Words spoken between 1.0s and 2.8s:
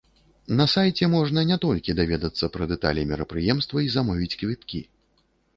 можна не толькі даведацца пра